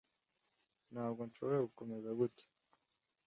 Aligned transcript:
Ntabwo 0.91 1.21
nshobora 1.27 1.65
gukomeza 1.67 2.09
gutya. 2.19 2.45